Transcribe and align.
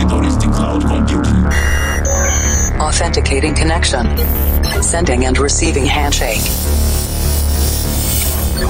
servidores 0.00 0.36
de 0.38 0.48
cloud 0.48 0.82
computing. 0.86 1.44
Authenticating 2.80 3.54
connection. 3.54 4.06
Sending 4.82 5.26
and 5.26 5.38
receiving 5.38 5.84
handshake. 5.84 6.40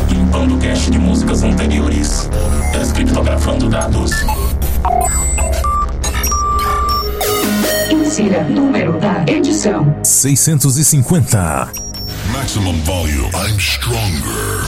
Limpando 0.09 0.59
cache 0.59 0.91
de 0.91 0.99
músicas 0.99 1.43
anteriores. 1.45 2.29
Descriptografando 2.73 3.69
dados. 3.69 4.11
Insira 7.91 8.43
número 8.45 8.99
da 8.99 9.25
edição. 9.29 9.95
650. 10.03 11.69
Maximum 12.33 12.77
volume. 12.83 13.31
I'm 13.35 13.59
stronger. 13.59 14.67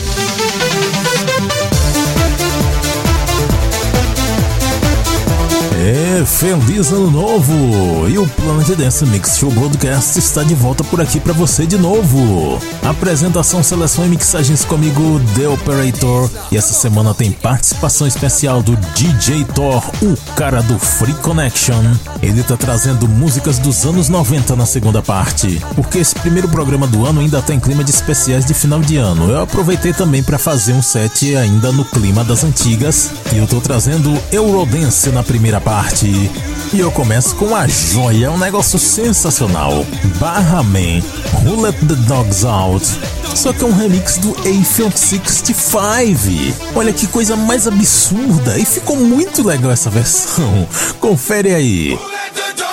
Feliz 6.26 6.93
ano 6.93 7.11
novo! 7.11 8.08
E 8.08 8.18
o 8.18 8.26
Planet 8.26 8.76
Dance 8.76 9.04
Mix 9.07 9.39
Show 9.39 9.50
Broadcast 9.50 10.18
está 10.18 10.43
de 10.43 10.54
volta 10.54 10.85
por 10.85 11.00
aqui 11.00 11.18
para 11.18 11.32
você 11.32 11.67
de 11.67 11.79
novo. 11.79 12.61
Apresentação, 12.82 13.62
seleção 13.62 14.04
e 14.04 14.08
mixagens 14.08 14.64
comigo, 14.64 15.21
The 15.35 15.48
Operator. 15.48 16.31
E 16.50 16.57
essa 16.57 16.75
semana 16.75 17.14
tem 17.14 17.32
participação 17.32 18.07
especial 18.07 18.62
do 18.62 18.76
DJ 18.95 19.45
Thor, 19.54 19.82
o 20.03 20.17
cara 20.35 20.62
do 20.62 20.79
Free 20.79 21.14
Connection. 21.14 21.82
Ele 22.23 22.43
tá 22.43 22.57
trazendo 22.57 23.09
músicas 23.09 23.59
dos 23.59 23.84
anos 23.84 24.09
90 24.09 24.54
na 24.54 24.67
segunda 24.67 25.03
parte, 25.03 25.61
porque 25.75 25.98
esse 25.98 26.14
primeiro 26.17 26.48
programa 26.48 26.86
do 26.86 27.07
ano 27.07 27.20
ainda 27.20 27.40
tem 27.40 27.59
clima 27.59 27.82
de 27.82 27.90
especiais 27.90 28.45
de 28.45 28.54
final 28.54 28.81
de 28.81 28.96
ano. 28.96 29.31
Eu 29.31 29.40
aproveitei 29.40 29.93
também 29.93 30.23
para 30.23 30.39
fazer 30.39 30.73
um 30.73 30.82
set 30.82 31.34
ainda 31.34 31.73
no 31.73 31.84
clima 31.84 32.23
das 32.23 32.45
antigas, 32.45 33.11
e 33.33 33.39
eu 33.39 33.47
tô 33.47 33.61
trazendo 33.61 34.17
Eurodance 34.31 35.11
na 35.11 35.23
primeira 35.23 35.61
parte 35.61 36.11
parte. 36.12 36.30
E 36.75 36.80
eu 36.80 36.91
começo 36.91 37.34
com 37.36 37.55
a 37.55 37.66
joia, 37.66 38.31
um 38.31 38.39
negócio 38.39 38.78
sensacional. 38.78 39.84
Barra 40.19 40.62
Man, 40.62 41.03
Who 41.45 41.61
Let 41.61 41.77
the 41.81 41.95
Dogs 42.06 42.47
Out. 42.47 42.87
Só 43.34 43.53
que 43.53 43.64
é 43.64 43.67
um 43.67 43.73
remix 43.73 44.19
do 44.19 44.37
Eiffel 44.47 44.91
65. 44.91 46.75
Olha 46.75 46.92
que 46.92 47.06
coisa 47.06 47.34
mais 47.34 47.67
absurda 47.67 48.59
e 48.59 48.64
ficou 48.64 48.97
muito 48.97 49.47
legal 49.47 49.72
essa 49.72 49.91
versão. 49.91 50.69
Confere 51.00 51.55
aí. 51.55 51.98
Dance 52.34 52.72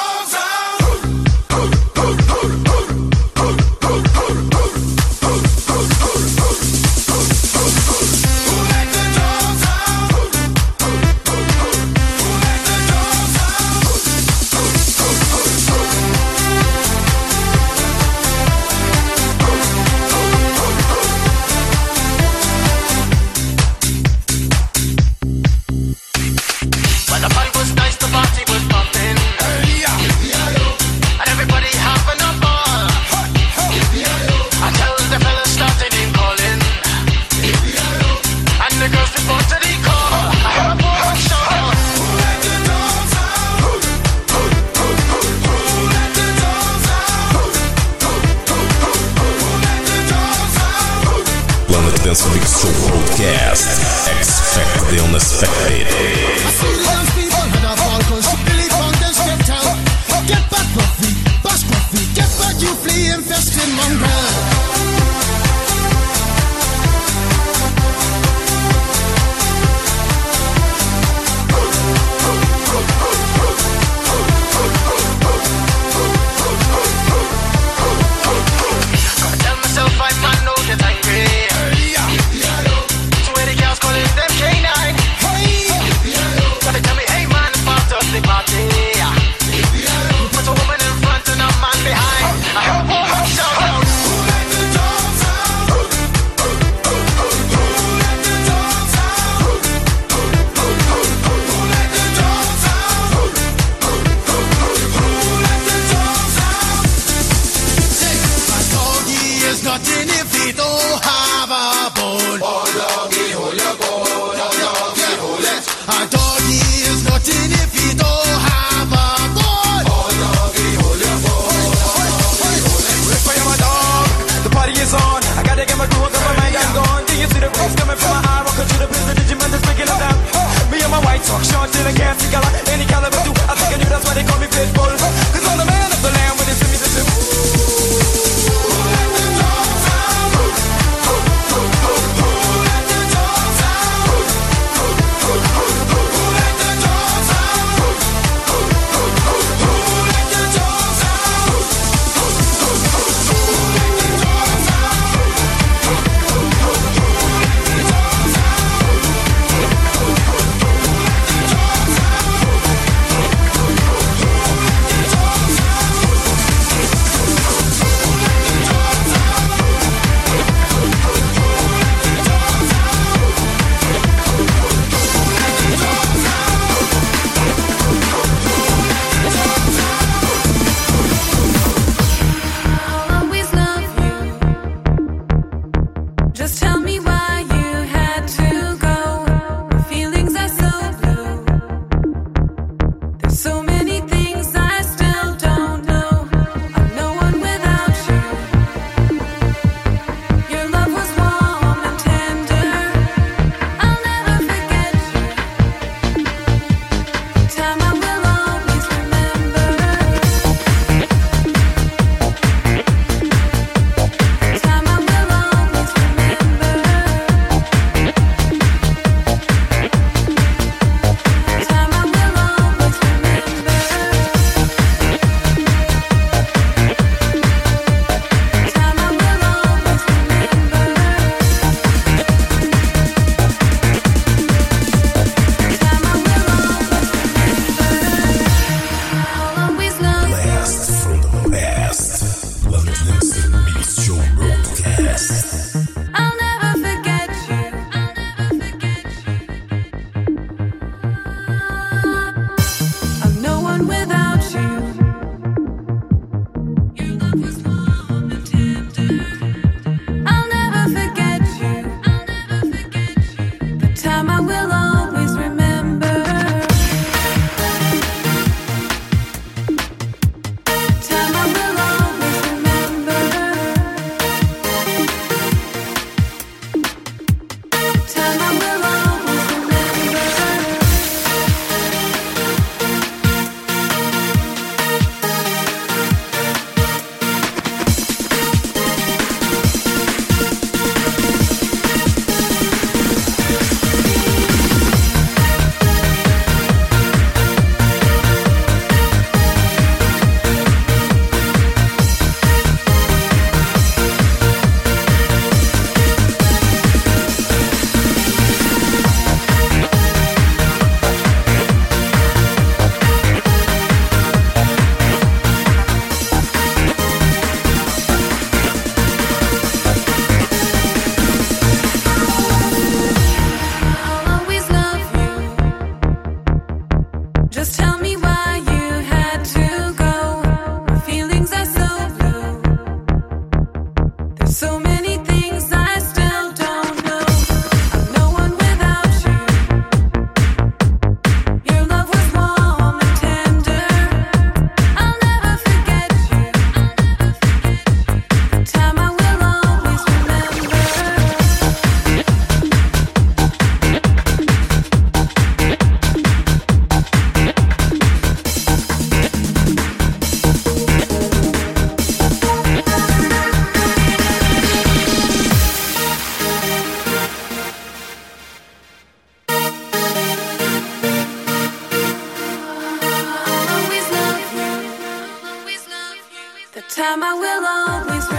time 376.99 377.23
I 377.23 377.33
will 377.33 377.65
always 377.65 378.38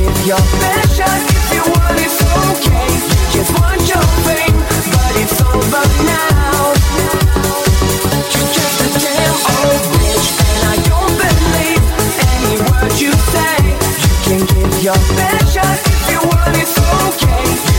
give 0.00 0.26
your 0.26 0.36
passion 0.60 1.20
if 1.28 1.52
you 1.54 1.62
want, 1.72 2.00
it 2.00 2.10
so 2.10 2.26
you 2.66 2.80
just 3.32 3.50
want 3.58 3.80
your 3.88 4.06
pain 4.26 4.54
but 4.92 5.12
it's 5.22 5.40
over 5.40 5.86
now. 6.04 6.72
You're 8.32 8.50
just 8.56 8.76
a 8.80 8.88
damn 9.04 9.36
old 9.54 9.82
bitch, 9.94 10.26
and 10.50 10.62
I 10.72 10.76
don't 10.90 11.14
believe 11.22 11.84
any 12.30 12.54
word 12.66 12.94
you 13.00 13.12
say. 13.32 13.56
You 14.02 14.14
can 14.24 14.40
give 14.46 14.82
your 14.82 15.00
best 15.16 15.54
shot 15.54 15.78
if 15.86 16.10
you 16.10 16.20
want, 16.28 16.56
it's 16.56 16.76
okay. 16.78 17.69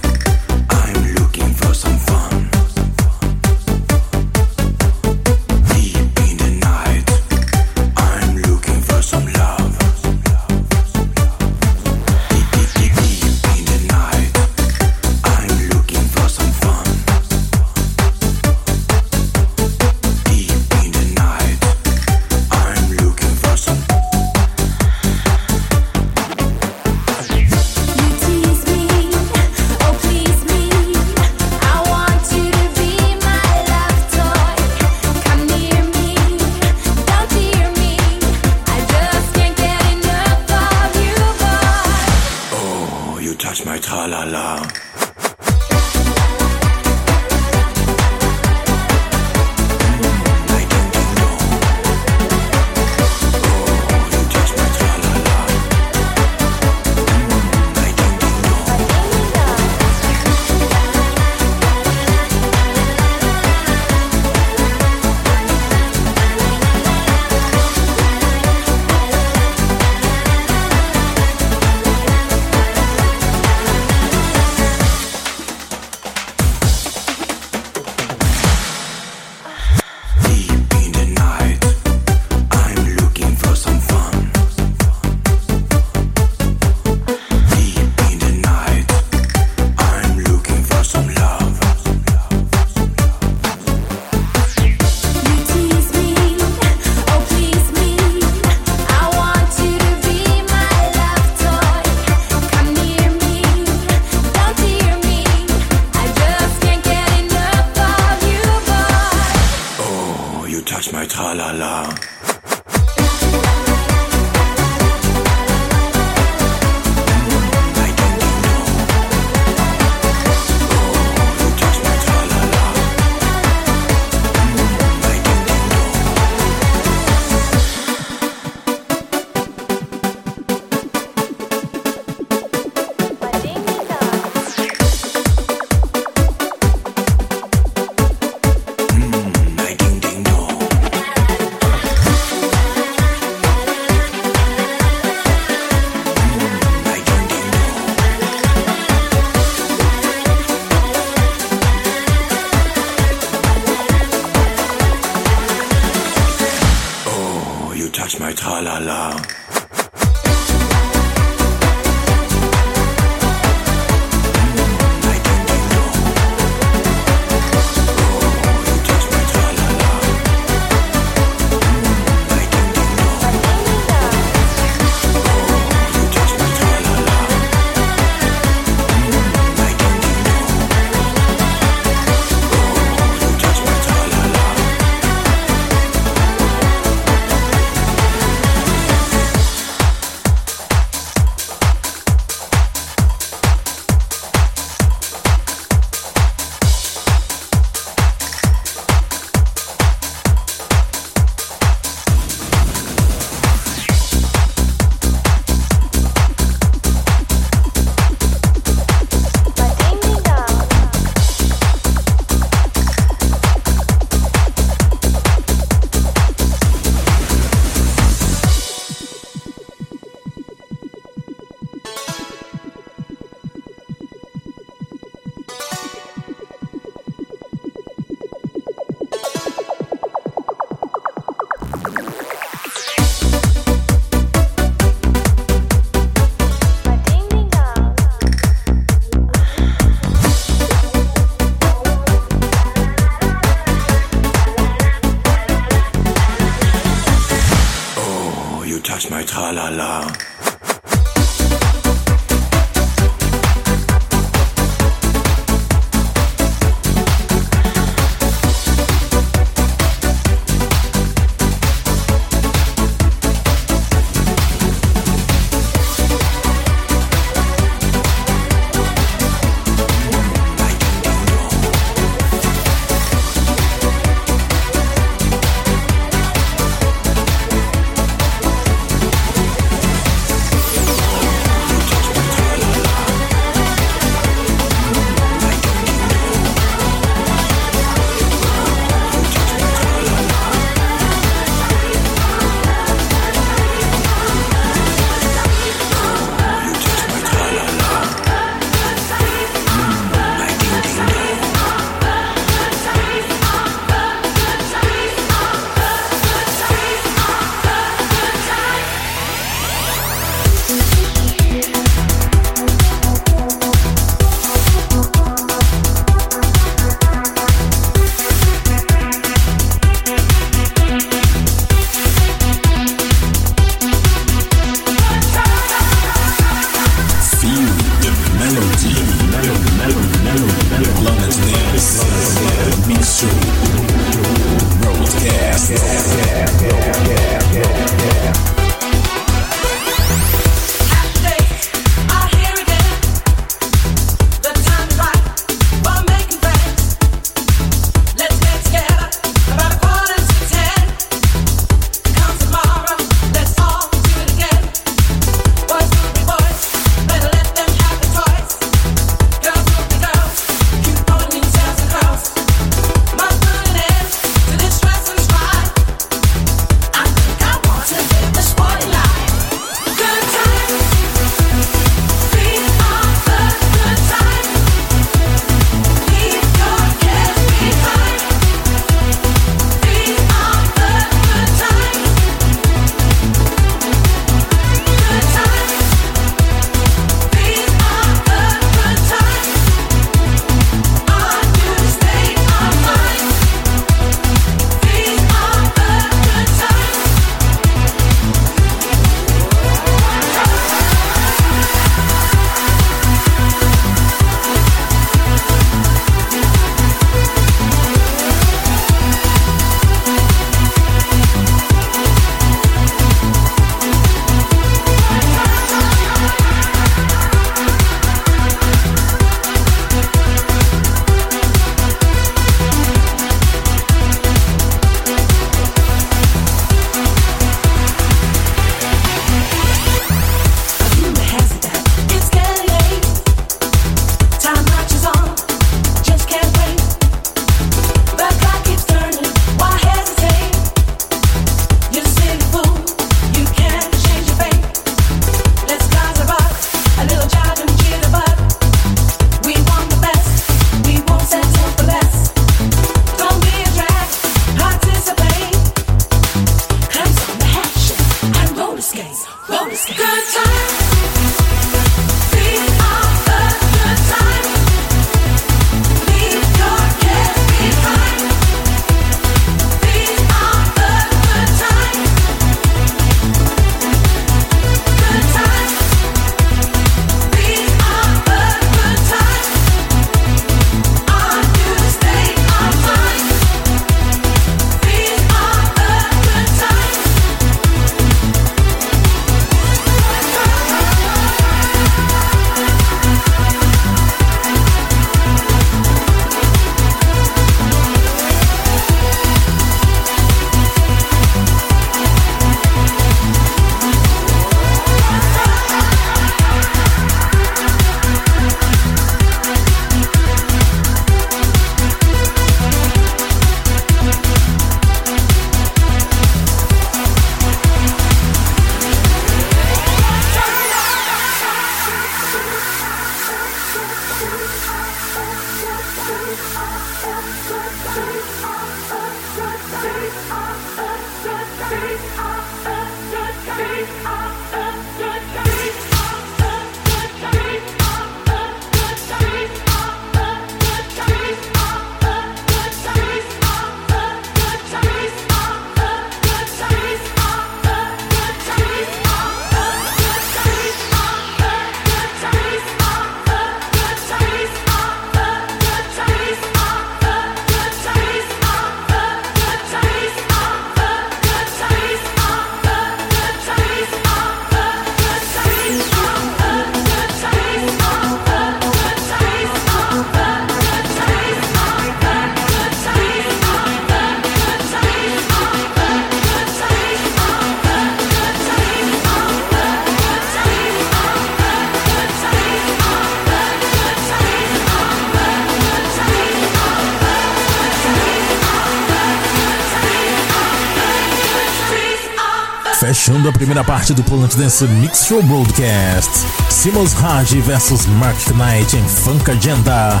Fechando 593.06 593.28
a 593.28 593.32
primeira 593.32 593.62
parte 593.62 593.94
do 593.94 594.02
Planet 594.02 594.34
Dance 594.34 594.66
Mix 594.66 595.06
Show 595.06 595.22
Broadcast. 595.22 596.26
Simons 596.50 596.92
Raj 596.92 597.36
versus 597.42 597.86
Mark 597.86 598.18
Knight 598.32 598.76
em 598.76 598.82
Funk 598.82 599.30
Agenda. 599.30 600.00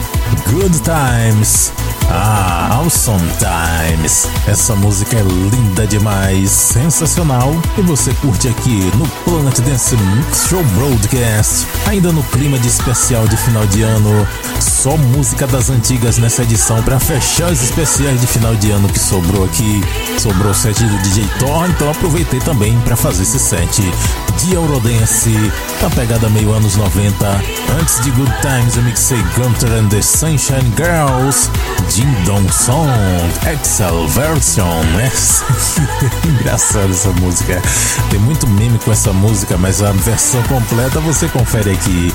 Good 0.50 0.80
Times. 0.80 1.72
Ah, 2.10 2.80
Awesome 2.82 3.24
Times. 3.38 4.28
Essa 4.46 4.74
música 4.76 5.16
é 5.16 5.22
linda 5.22 5.86
demais, 5.86 6.50
sensacional. 6.50 7.52
E 7.76 7.82
você 7.82 8.14
curte 8.14 8.48
aqui 8.48 8.90
no 8.96 9.06
Planet 9.24 9.58
Dance 9.60 9.96
Mix 9.96 10.46
Show 10.48 10.62
Broadcast. 10.74 11.66
Ainda 11.86 12.12
no 12.12 12.22
clima 12.24 12.58
de 12.58 12.68
especial 12.68 13.26
de 13.26 13.36
final 13.36 13.66
de 13.66 13.82
ano. 13.82 14.26
Só 14.60 14.96
música 14.96 15.46
das 15.46 15.68
antigas 15.68 16.18
nessa 16.18 16.42
edição 16.42 16.82
para 16.82 17.00
fechar 17.00 17.50
os 17.50 17.62
especiais 17.62 18.20
de 18.20 18.26
final 18.26 18.54
de 18.54 18.70
ano 18.70 18.88
que 18.88 18.98
sobrou 18.98 19.44
aqui. 19.44 19.82
Sobrou 20.18 20.52
o 20.52 20.54
set 20.54 20.82
do 20.82 20.98
DJ 20.98 21.28
Thor, 21.38 21.68
então 21.68 21.90
aproveitei 21.90 22.40
também 22.40 22.78
para 22.80 22.94
fazer 22.96 23.22
esse 23.22 23.38
set 23.38 23.82
de 24.38 24.54
Eurodance, 24.54 25.34
a 25.84 25.90
pegada 25.90 26.28
meio 26.28 26.52
anos 26.52 26.76
90. 26.76 27.26
Antes 27.80 28.00
de 28.02 28.10
Good 28.10 28.32
Times, 28.40 28.76
eu 28.76 28.82
mixei 28.82 29.22
Gunter 29.34 29.72
and 29.72 29.88
the 29.88 30.02
Sunshine 30.02 30.72
Girls, 30.76 31.50
Dong 32.26 32.52
Song, 32.52 32.90
Excel 33.50 34.06
Version. 34.08 34.66
É 36.02 36.28
engraçada 36.28 36.90
essa 36.90 37.10
música. 37.12 37.62
Tem 38.10 38.18
muito 38.20 38.46
meme 38.46 38.78
com 38.78 38.92
essa 38.92 39.12
música, 39.12 39.56
mas 39.56 39.82
a 39.82 39.92
versão 39.92 40.42
completa 40.44 41.00
você 41.00 41.26
confere 41.28 41.70
aqui. 41.70 42.12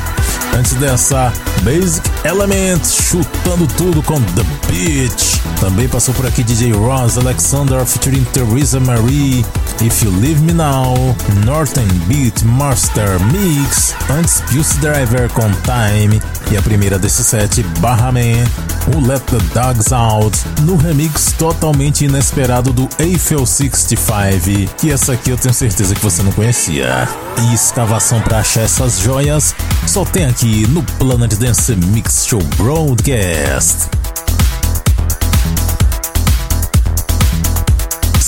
Antes 0.58 0.74
dessa, 0.74 1.34
Basic 1.64 2.08
Element, 2.24 2.84
chutando 2.84 3.66
tudo 3.78 4.04
com 4.04 4.22
The 4.22 4.44
Beach. 4.68 5.42
Também 5.60 5.88
passou 5.88 6.14
por 6.14 6.26
aqui 6.26 6.44
DJ 6.44 6.74
Ross 6.74 7.18
Alexander 7.18 7.86
featuring 7.86 8.24
Teresa 8.34 8.80
Marie, 8.80 9.46
If 9.80 10.04
You 10.04 10.12
Leave 10.20 10.42
Me 10.42 10.54
Now, 10.54 11.16
Northern 11.46 11.92
Beat 12.08 12.44
Master 12.44 13.20
Mix, 13.32 13.96
antes 14.10 14.42
Pulse 14.42 14.78
Driver 14.80 15.30
com 15.30 15.50
Time 15.62 16.22
e 16.52 16.58
a 16.58 16.62
primeira 16.62 17.00
desse 17.00 17.24
set, 17.24 17.64
Barra 17.80 18.12
Man, 18.12 18.44
o 18.88 19.00
Let 19.06 19.22
the 19.26 19.38
Dogs 19.54 19.94
Out, 19.94 20.38
no 20.62 20.76
remix 20.76 21.34
totalmente 21.34 22.06
inesperado 22.06 22.74
do 22.74 22.90
Eiffel 23.00 23.46
65, 23.46 24.76
que 24.78 24.92
essa 24.92 25.14
aqui 25.14 25.30
eu 25.30 25.38
tenho 25.38 25.54
certeza 25.54 25.94
que 25.94 26.02
você 26.02 26.24
não 26.24 26.32
conhecia. 26.32 27.08
E 27.40 27.54
escavação 27.54 28.22
para 28.22 28.40
achar 28.40 28.62
essas 28.62 29.00
joias 29.00 29.56
só 29.88 30.04
tem 30.06 30.26
aqui 30.26 30.68
no 30.68 30.84
Planet 30.84 31.34
Dance 31.36 31.76
Mix 31.76 32.26
Show 32.26 32.42
Broadcast. 32.58 34.01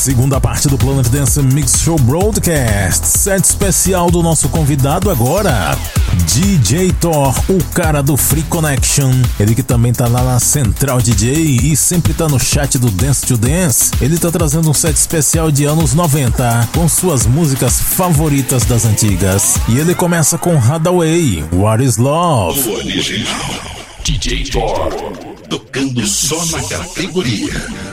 Segunda 0.04 0.42
parte 0.42 0.68
do 0.68 0.78
Planet 0.78 1.08
Dance 1.08 1.42
Mix 1.42 1.80
Show 1.80 1.98
Broadcast. 1.98 3.08
Set 3.08 3.42
especial 3.42 4.12
do 4.12 4.22
nosso 4.22 4.50
convidado 4.50 5.10
agora. 5.10 5.78
DJ 6.26 6.92
Thor, 7.00 7.34
o 7.50 7.64
cara 7.74 8.04
do 8.04 8.18
Free 8.18 8.44
Connection. 8.44 9.14
Ele 9.40 9.56
que 9.56 9.64
também 9.64 9.94
tá 9.94 10.06
lá 10.10 10.22
na 10.22 10.42
Central 10.42 11.02
DJ 11.02 11.32
e 11.32 11.78
sempre 11.78 12.14
tá 12.14 12.28
no 12.28 12.38
chat 12.38 12.78
do 12.78 12.92
Dance 12.92 13.26
to 13.26 13.38
Dance. 13.38 13.94
Ele 14.02 14.18
tá 14.18 14.30
trazendo 14.30 14.70
um 14.70 14.74
set 14.74 14.94
especial 14.94 15.50
de 15.50 15.64
anos 15.64 15.94
90 15.94 16.68
com 16.74 16.90
suas 16.90 17.26
músicas 17.26 17.80
favoritas 17.80 18.66
das 18.66 18.84
antigas. 18.84 19.56
E 19.70 19.80
ele 19.80 19.96
começa 19.96 20.38
com 20.38 20.58
Hadaway, 20.58 21.46
What 21.54 21.82
is 21.82 21.96
Love? 21.96 22.60
DJ 24.04 24.44
Thor. 24.52 24.90
Tocando 25.48 26.06
só 26.06 26.46
na 26.48 26.62
categoria. 26.62 27.93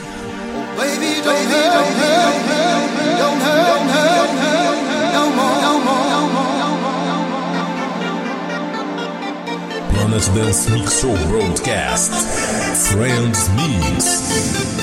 Planet 9.93 10.29
Dance 10.33 10.69
Mix 10.69 11.01
Show 11.01 11.15
Broadcast. 11.27 12.11
Friends 12.91 13.49
Mix. 13.55 14.80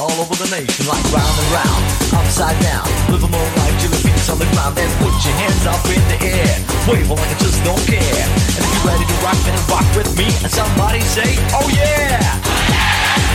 all 0.00 0.16
over 0.16 0.34
the 0.34 0.48
nation 0.48 0.88
like 0.88 1.04
round 1.12 1.36
and 1.36 1.50
round, 1.52 1.82
upside 2.16 2.56
down. 2.64 2.88
Living 3.12 3.30
more 3.30 3.50
like 3.60 3.76
jelly 3.78 4.00
beans 4.00 4.28
on 4.32 4.38
the 4.40 4.48
ground, 4.56 4.74
then 4.74 4.88
put 4.96 5.12
your 5.20 5.36
hands 5.36 5.66
up 5.68 5.84
in 5.92 6.00
the 6.08 6.18
air. 6.24 6.56
Wave 6.88 7.10
like 7.10 7.20
I 7.20 7.36
just 7.36 7.60
don't 7.62 7.84
care. 7.84 8.24
And 8.56 8.62
if 8.64 8.70
you're 8.72 8.88
ready 8.88 9.04
to 9.04 9.16
rock, 9.20 9.36
then 9.44 9.60
rock 9.68 9.84
with 9.94 10.08
me. 10.16 10.24
And 10.40 10.50
somebody 10.50 11.00
say, 11.00 11.36
Oh 11.52 11.68
yeah! 11.68 12.16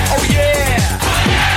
Oh 0.10 0.26
yeah! 0.34 0.98
Oh 0.98 1.30
yeah! 1.30 1.55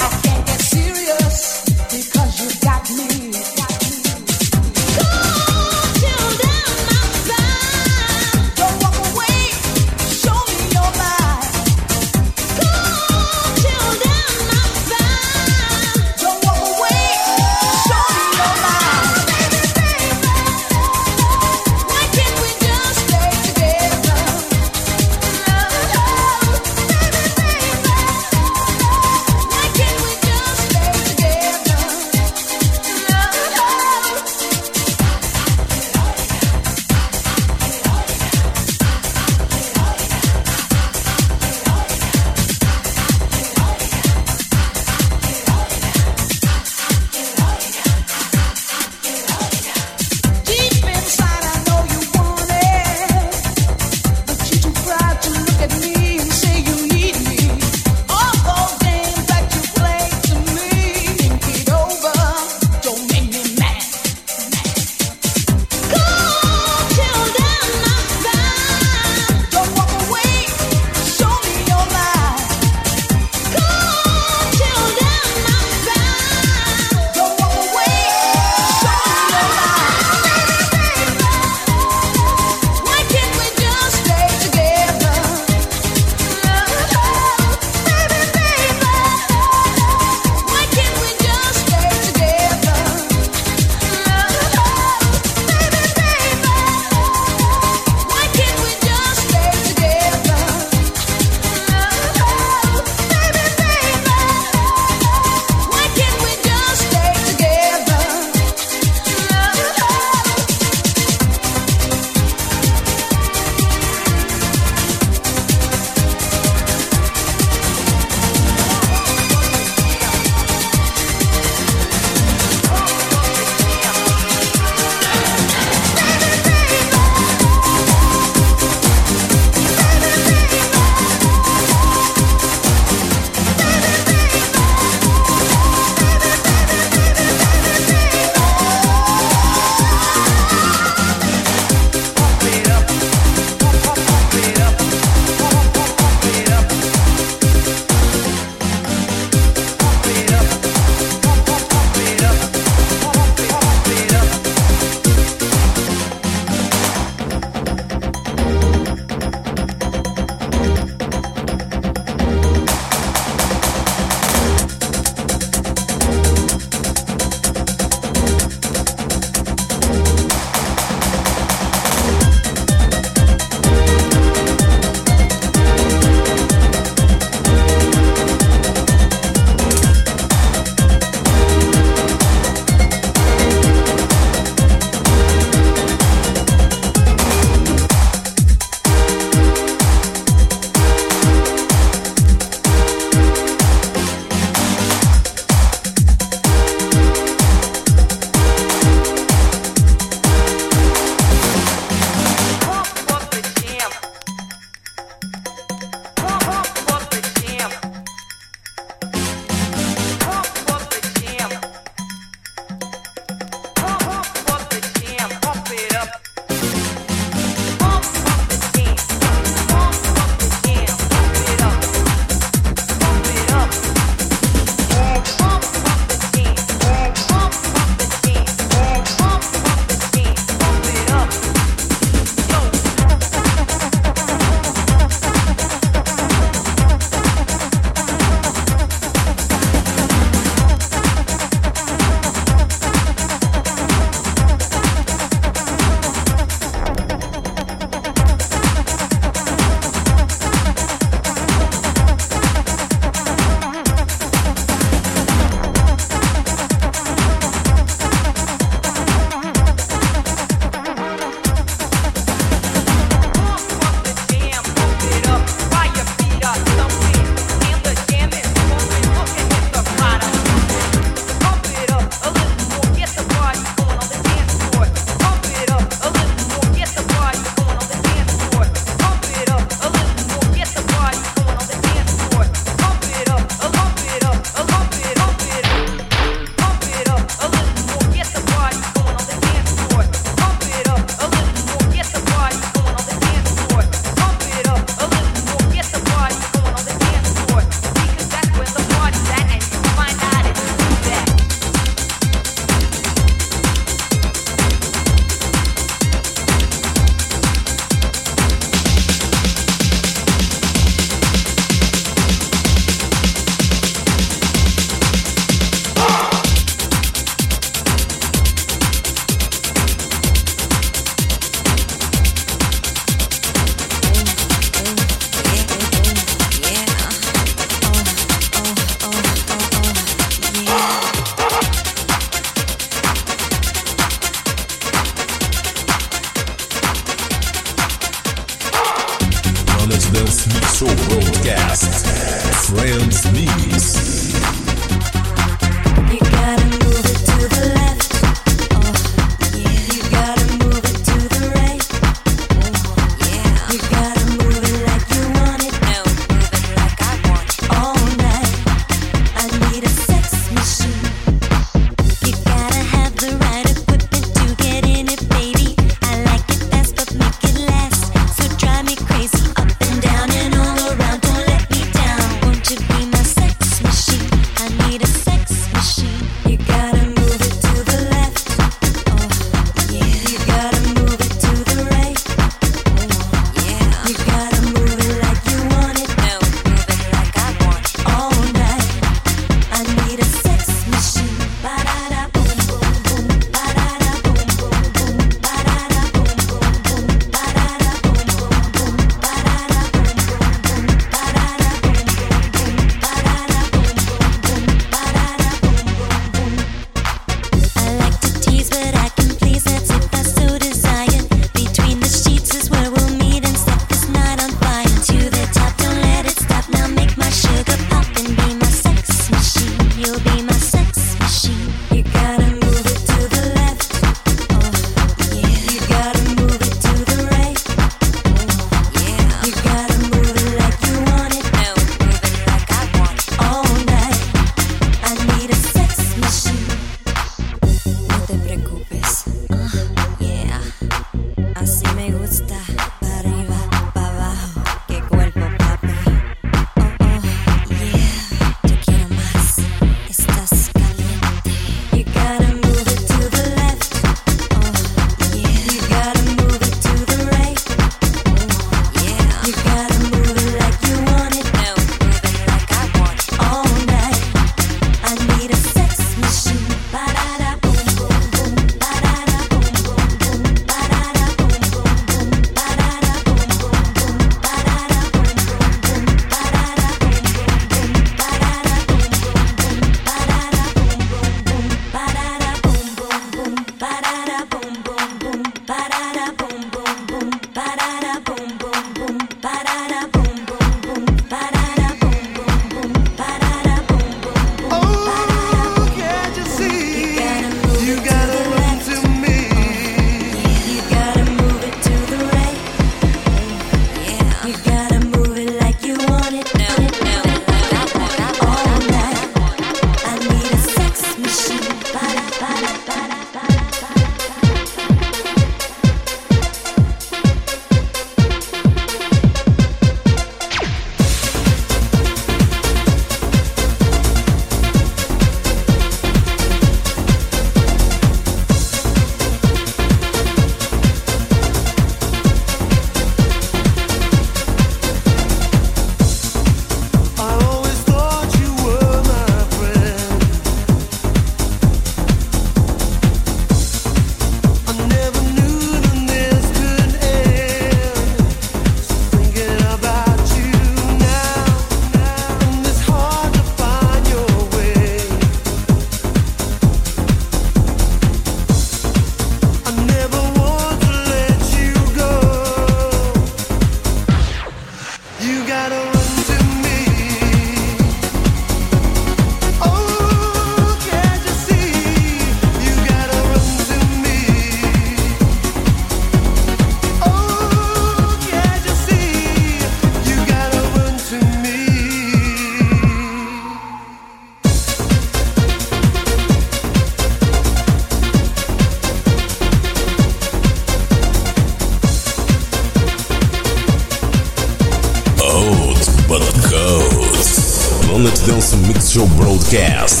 Podcast. 599.51 600.00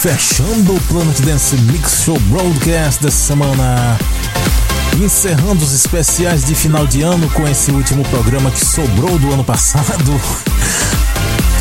Fechando 0.00 0.74
o 0.74 0.80
Planet 0.84 1.20
Dance 1.20 1.54
Mix 1.56 2.04
Show 2.04 2.18
Broadcast 2.20 3.02
dessa 3.02 3.18
semana. 3.18 3.98
Encerrando 4.98 5.62
os 5.62 5.74
especiais 5.74 6.42
de 6.42 6.54
final 6.54 6.86
de 6.86 7.02
ano 7.02 7.28
com 7.30 7.46
esse 7.46 7.70
último 7.70 8.02
programa 8.04 8.50
que 8.50 8.64
sobrou 8.64 9.18
do 9.18 9.30
ano 9.30 9.44
passado. 9.44 10.18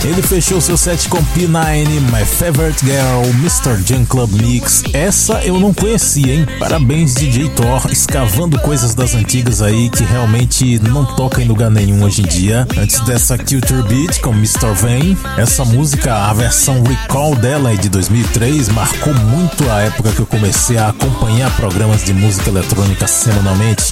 Ele 0.04 0.22
fechou 0.22 0.62
seu 0.62 0.78
set 0.78 1.10
com 1.10 1.18
P9, 1.18 1.86
My 2.12 2.26
Favorite 2.26 2.86
Girl, 2.86 3.26
Mr. 3.42 3.86
Jam 3.86 4.06
Club 4.06 4.32
Mix. 4.42 4.84
Essa 4.94 5.44
eu 5.44 5.60
não 5.60 5.74
conhecia, 5.74 6.34
hein? 6.34 6.48
Parabéns, 6.58 7.16
DJ 7.16 7.50
Thor, 7.50 7.86
escavando 7.92 8.58
coisas 8.60 8.96
das 8.96 9.14
antigas 9.14 9.62
aí 9.62 9.90
que 9.90 10.04
realmente 10.06 10.80
não 10.80 11.04
toca 11.04 11.42
em 11.42 11.46
lugar 11.46 11.70
nenhum 11.70 12.02
hoje 12.04 12.22
em 12.22 12.28
dia. 12.28 12.66
Antes 12.78 13.02
dessa 13.02 13.38
Culture 13.38 13.84
Beat 13.84 14.22
com 14.22 14.32
Mr. 14.32 14.74
Vane, 14.74 15.18
essa 15.38 15.66
música, 15.66 16.16
a 16.16 16.34
versão 16.34 16.82
Recall 16.82 17.36
dela 17.36 17.74
é 17.74 17.76
de 17.76 17.90
2003, 17.90 18.70
marcou 18.70 19.14
muito 19.14 19.70
a 19.70 19.82
época 19.82 20.12
que 20.14 20.20
eu 20.20 20.26
comecei 20.26 20.78
a 20.78 20.90
acompanhar 20.90 21.54
programas 21.58 22.06
de 22.06 22.14
música 22.14 22.50
eletrônica 22.50 23.06
semanalmente. 23.06 23.89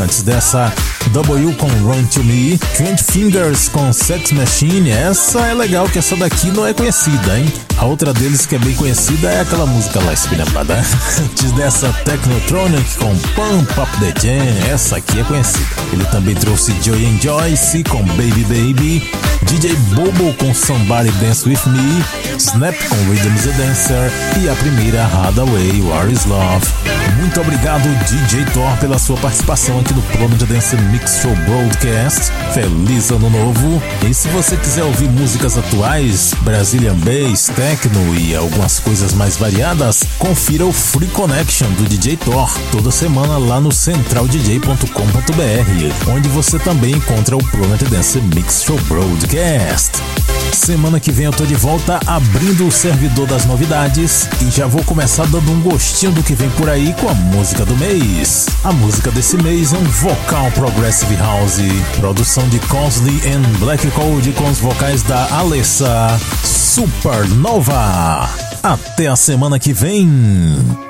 Antes 0.00 0.22
dessa, 0.22 0.72
W 1.12 1.54
com 1.56 1.66
Run 1.66 2.04
to 2.04 2.24
Me, 2.24 2.58
Trent 2.74 3.02
Fingers 3.02 3.68
com 3.68 3.92
Sex 3.92 4.32
Machine. 4.32 4.90
Essa 4.90 5.40
é 5.40 5.54
legal 5.54 5.86
que 5.88 5.98
essa 5.98 6.16
daqui 6.16 6.50
não 6.50 6.66
é 6.66 6.72
conhecida, 6.72 7.38
hein? 7.38 7.52
A 7.76 7.84
outra 7.84 8.12
deles 8.14 8.46
que 8.46 8.56
é 8.56 8.58
bem 8.58 8.74
conhecida 8.74 9.30
é 9.30 9.40
aquela 9.40 9.66
música 9.66 10.00
lá, 10.02 10.12
Espinhampada. 10.12 10.74
Antes 11.20 11.52
dessa, 11.52 11.92
Technotronic 12.04 12.96
com 12.96 13.14
Pump 13.34 13.70
Up 13.78 13.90
the 14.00 14.14
Jam. 14.20 14.72
Essa 14.72 14.96
aqui 14.96 15.20
é 15.20 15.24
conhecida. 15.24 15.66
Ele 15.92 16.04
também 16.06 16.34
trouxe 16.34 16.74
Joy 16.82 17.04
and 17.06 17.20
Joyce 17.20 17.84
com 17.84 18.02
Baby 18.02 18.44
Baby, 18.44 19.10
DJ 19.46 19.74
Bobo 19.94 20.34
com 20.34 20.52
Somebody 20.54 21.10
Dance 21.12 21.48
With 21.48 21.58
Me, 21.66 22.04
Snap 22.38 22.74
com 22.88 22.96
Rhythm's 23.10 23.48
a 23.48 23.52
Dancer 23.52 24.12
e 24.40 24.48
a 24.48 24.54
primeira 24.54 25.04
Hadaway, 25.04 25.80
War 25.82 26.08
is 26.10 26.24
Love. 26.26 26.66
Muito 27.18 27.40
obrigado, 27.40 27.88
DJ 28.06 28.44
Thor, 28.52 28.76
pela 28.78 28.98
sua 28.98 29.16
participação 29.16 29.80
aqui 29.80 29.94
no 29.94 30.02
Planet 30.02 30.42
Dance 30.44 30.76
Mix 30.76 31.20
Show 31.20 31.34
Broadcast. 31.46 32.30
Feliz 32.54 33.10
Ano 33.10 33.30
Novo! 33.30 33.82
E 34.08 34.14
se 34.14 34.28
você 34.28 34.56
quiser 34.56 34.84
ouvir 34.84 35.08
músicas 35.08 35.58
atuais, 35.58 36.32
Brazilian 36.42 36.94
Bass, 36.96 37.50
Techno 37.54 38.16
e 38.16 38.34
algumas 38.34 38.78
coisas 38.78 39.12
mais 39.14 39.36
variadas, 39.36 40.04
confira 40.18 40.64
o 40.64 40.72
Free 40.72 41.08
Connection 41.08 41.70
do 41.72 41.88
DJ 41.88 42.16
Thor 42.16 42.50
toda 42.70 42.90
semana 42.90 43.38
lá 43.38 43.60
no 43.60 43.72
centraldj.com.br, 43.72 46.10
onde 46.10 46.28
você 46.28 46.58
também 46.58 46.92
encontra 46.92 47.36
o 47.36 47.44
Planet 47.50 47.82
Dance 47.88 48.20
Mix 48.20 48.62
Show 48.62 48.78
Broadcast. 48.88 49.29
Semana 50.52 50.98
que 50.98 51.12
vem 51.12 51.26
eu 51.26 51.32
tô 51.32 51.44
de 51.44 51.54
volta 51.54 52.00
abrindo 52.04 52.66
o 52.66 52.72
servidor 52.72 53.28
das 53.28 53.46
novidades 53.46 54.28
e 54.42 54.50
já 54.50 54.66
vou 54.66 54.82
começar 54.82 55.24
dando 55.26 55.52
um 55.52 55.60
gostinho 55.60 56.10
do 56.10 56.20
que 56.20 56.34
vem 56.34 56.50
por 56.50 56.68
aí 56.68 56.92
com 56.94 57.08
a 57.08 57.14
música 57.14 57.64
do 57.64 57.76
mês. 57.76 58.46
A 58.64 58.72
música 58.72 59.08
desse 59.12 59.36
mês 59.36 59.72
é 59.72 59.78
um 59.78 59.84
vocal 59.84 60.50
progressive 60.50 61.14
house, 61.14 61.60
produção 62.00 62.48
de 62.48 62.58
Consley 62.58 63.20
and 63.28 63.42
Black 63.60 63.88
Code 63.92 64.32
com 64.32 64.50
os 64.50 64.58
vocais 64.58 65.04
da 65.04 65.28
Alessa 65.32 66.18
Supernova. 66.42 68.28
Até 68.64 69.06
a 69.06 69.14
semana 69.14 69.60
que 69.60 69.72
vem. 69.72 70.89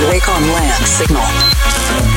Wacom 0.00 0.42
land 0.52 0.86
signal. 0.86 2.13